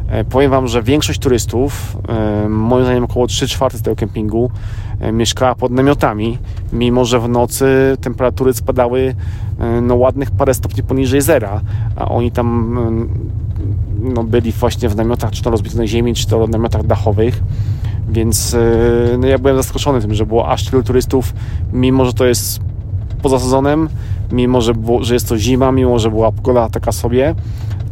E, 0.10 0.24
powiem 0.24 0.51
Wam, 0.51 0.67
że 0.67 0.84
większość 0.84 1.20
turystów, 1.20 1.98
e, 2.10 2.50
moim 2.50 2.86
zdaniem 2.86 3.03
około 3.03 3.27
3 3.27 3.48
czwarte 3.48 3.79
tego 3.79 3.96
kempingu, 3.96 4.51
e, 5.00 5.12
mieszkała 5.12 5.56
pod 5.56 5.72
namiotami, 5.72 6.38
mimo 6.74 7.06
że 7.06 7.20
w 7.20 7.29
nocy 7.29 7.98
temperatury 8.01 8.53
spadały 8.53 9.15
no, 9.82 9.96
ładnych 9.96 10.32
parę 10.32 10.53
stopni 10.53 10.84
poniżej 10.84 11.22
zera, 11.22 11.62
a 11.96 12.10
oni 12.10 12.32
tam 12.32 12.77
no, 14.13 14.23
byli 14.23 14.51
właśnie 14.51 14.89
w 14.89 14.95
namiotach, 14.95 15.31
czy 15.31 15.43
to 15.43 15.49
rozbitej 15.49 15.87
ziemi, 15.87 16.15
czy 16.15 16.27
to 16.27 16.47
w 16.47 16.49
namiotach 16.49 16.85
dachowych. 16.85 17.43
Więc 18.09 18.55
no, 19.19 19.27
ja 19.27 19.37
byłem 19.37 19.57
zaskoczony 19.57 20.01
tym, 20.01 20.13
że 20.13 20.25
było 20.25 20.49
aż 20.49 20.65
tylu 20.65 20.83
turystów, 20.83 21.33
mimo 21.73 22.05
że 22.05 22.13
to 22.13 22.25
jest 22.25 22.59
poza 23.21 23.39
sezonem, 23.39 23.89
mimo 24.31 24.61
że, 24.61 24.73
było, 24.73 25.03
że 25.03 25.13
jest 25.13 25.29
to 25.29 25.37
zima, 25.37 25.71
mimo 25.71 25.99
że 25.99 26.09
była 26.09 26.31
pogoda 26.31 26.69
taka 26.69 26.91
sobie, 26.91 27.35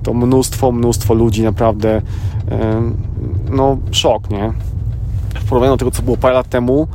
to 0.04 0.14
mnóstwo, 0.14 0.72
mnóstwo 0.72 1.14
ludzi 1.14 1.44
naprawdę 1.44 2.02
no 3.50 3.78
szok, 3.92 4.30
nie? 4.30 4.54
w 5.46 5.50
porównaniu 5.50 5.74
do 5.74 5.78
tego, 5.78 5.92
co 5.92 6.02
było 6.02 6.18
parę 6.18 6.34
lat 6.34 6.50
temu, 6.50 6.88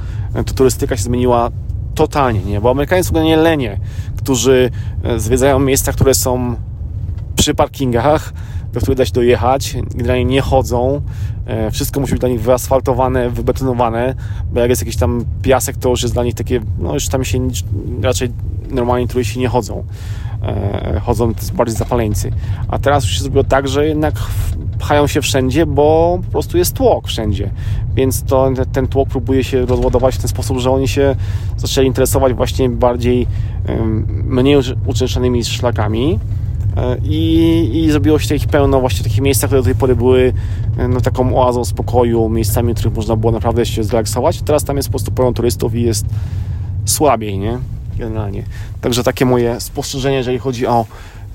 to 0.46 0.54
turystyka 0.54 0.96
się 0.96 1.02
zmieniła 1.02 1.50
totalnie, 1.94 2.40
nie? 2.40 2.60
Bo 2.60 2.70
Amerykanie 2.70 3.04
są 3.04 3.14
generalnie 3.14 3.36
lenie, 3.36 3.80
którzy 4.16 4.70
zwiedzają 5.16 5.58
miejsca, 5.58 5.92
które 5.92 6.14
są 6.14 6.54
przy 7.36 7.54
parkingach, 7.54 8.32
do 8.72 8.80
których 8.80 8.98
da 8.98 9.06
się 9.06 9.12
dojechać, 9.12 9.76
generalnie 9.94 10.24
nie 10.24 10.40
chodzą, 10.40 11.00
e, 11.46 11.70
wszystko 11.70 12.00
musi 12.00 12.12
być 12.12 12.20
dla 12.20 12.28
nich 12.28 12.40
wyasfaltowane, 12.40 13.30
wybetonowane, 13.30 14.14
bo 14.52 14.60
jak 14.60 14.70
jest 14.70 14.82
jakiś 14.82 14.96
tam 14.96 15.24
piasek, 15.42 15.76
to 15.76 15.88
już 15.88 16.02
jest 16.02 16.14
dla 16.14 16.24
nich 16.24 16.34
takie, 16.34 16.60
no 16.78 16.94
już 16.94 17.08
tam 17.08 17.24
się 17.24 17.48
raczej 18.02 18.32
normalnie 18.70 19.08
turyści 19.08 19.38
nie 19.38 19.48
chodzą. 19.48 19.84
E, 20.42 21.00
chodzą 21.04 21.32
bardziej 21.54 21.76
zapaleńcy. 21.76 22.32
A 22.68 22.78
teraz 22.78 23.04
już 23.04 23.12
się 23.12 23.20
zrobiło 23.20 23.44
tak, 23.44 23.68
że 23.68 23.86
jednak 23.86 24.14
pchają 24.78 25.06
się 25.06 25.22
wszędzie, 25.22 25.66
bo 25.66 26.18
po 26.26 26.32
prostu 26.32 26.58
jest 26.58 26.76
tłok 26.76 27.08
wszędzie. 27.08 27.50
Więc 27.94 28.22
to, 28.22 28.50
ten 28.72 28.86
tłok 28.86 29.08
próbuje 29.08 29.44
się 29.44 29.66
rozładować 29.66 30.14
w 30.14 30.18
ten 30.18 30.28
sposób, 30.28 30.58
że 30.58 30.70
oni 30.70 30.88
się 30.88 31.16
zaczęli 31.56 31.86
interesować 31.86 32.34
właśnie 32.34 32.70
bardziej 32.70 33.26
mniej 34.24 34.56
uczęszczanymi 34.86 35.44
szlakami 35.44 36.18
I, 37.04 37.70
i 37.72 37.90
zrobiło 37.90 38.18
się 38.18 38.28
takich 38.28 38.48
pełno 38.48 38.80
właśnie 38.80 39.04
takich 39.04 39.20
miejscach, 39.20 39.50
które 39.50 39.60
do 39.60 39.64
tej 39.64 39.74
pory 39.74 39.96
były 39.96 40.32
e, 40.78 40.88
no, 40.88 41.00
taką 41.00 41.36
oazą 41.36 41.64
spokoju, 41.64 42.28
miejscami, 42.28 42.72
w 42.72 42.76
których 42.76 42.96
można 42.96 43.16
było 43.16 43.32
naprawdę 43.32 43.66
się 43.66 43.84
zrelaksować. 43.84 44.42
Teraz 44.42 44.64
tam 44.64 44.76
jest 44.76 44.88
po 44.88 44.92
prostu 44.92 45.12
pełno 45.12 45.32
turystów 45.32 45.74
i 45.74 45.82
jest 45.82 46.06
słabiej, 46.84 47.38
nie? 47.38 47.58
Generalnie. 47.98 48.42
Także 48.80 49.02
takie 49.02 49.24
moje 49.24 49.60
spostrzeżenie, 49.60 50.16
jeżeli 50.16 50.38
chodzi 50.38 50.66
o 50.66 50.86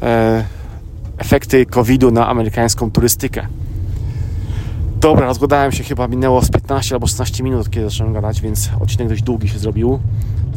e, 0.03 0.45
efekty 1.17 1.65
COVID-u 1.65 2.11
na 2.11 2.27
amerykańską 2.27 2.91
turystykę. 2.91 3.47
Dobra, 4.95 5.25
rozgadałem 5.25 5.71
się, 5.71 5.83
chyba 5.83 6.07
minęło 6.07 6.41
z 6.41 6.49
15 6.49 6.95
albo 6.95 7.07
16 7.07 7.43
minut, 7.43 7.69
kiedy 7.69 7.89
zacząłem 7.89 8.13
gadać, 8.13 8.41
więc 8.41 8.69
odcinek 8.79 9.09
dość 9.09 9.21
długi 9.21 9.49
się 9.49 9.59
zrobił 9.59 9.99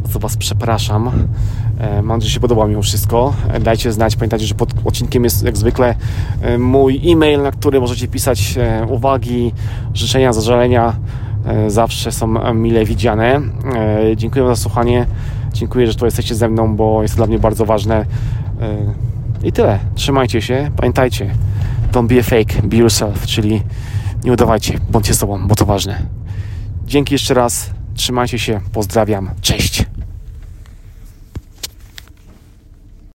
co 0.09 0.19
Was 0.19 0.37
przepraszam. 0.37 1.11
E, 1.79 2.01
mam 2.01 2.17
nadzieję, 2.17 2.29
że 2.29 2.33
się 2.33 2.39
podoba 2.39 2.67
mimo 2.67 2.81
wszystko. 2.81 3.33
E, 3.49 3.59
dajcie 3.59 3.91
znać. 3.91 4.15
Pamiętajcie, 4.15 4.45
że 4.45 4.55
pod 4.55 4.73
odcinkiem 4.85 5.23
jest 5.23 5.43
jak 5.45 5.57
zwykle 5.57 5.95
e, 6.41 6.57
mój 6.57 7.11
e-mail, 7.11 7.41
na 7.41 7.51
który 7.51 7.79
możecie 7.79 8.07
pisać 8.07 8.55
uwagi, 8.89 9.53
życzenia, 9.93 10.33
zażalenia. 10.33 10.95
Zawsze 11.67 12.11
są 12.11 12.53
mile 12.53 12.85
widziane. 12.85 13.41
Dziękuję 14.15 14.47
za 14.47 14.55
słuchanie. 14.55 15.05
Dziękuję, 15.53 15.87
że 15.87 15.95
tu 15.95 16.05
jesteście 16.05 16.35
ze 16.35 16.49
mną, 16.49 16.75
bo 16.75 17.01
jest 17.01 17.13
to 17.13 17.17
dla 17.17 17.27
mnie 17.27 17.39
bardzo 17.39 17.65
ważne. 17.65 18.05
I 19.43 19.51
tyle. 19.51 19.79
Trzymajcie 19.95 20.41
się. 20.41 20.71
Pamiętajcie, 20.77 21.35
don't 21.91 22.07
be 22.07 22.19
a 22.19 22.23
fake, 22.23 22.67
be 22.67 22.77
yourself, 22.77 23.25
czyli 23.25 23.61
nie 24.23 24.33
udawajcie, 24.33 24.79
bądźcie 24.89 25.13
sobą, 25.13 25.47
bo 25.47 25.55
to 25.55 25.65
ważne. 25.65 26.01
Dzięki 26.85 27.13
jeszcze 27.13 27.33
raz. 27.33 27.69
Trzymajcie 27.95 28.39
się. 28.39 28.61
Pozdrawiam. 28.73 29.29
Cześć. 29.41 29.88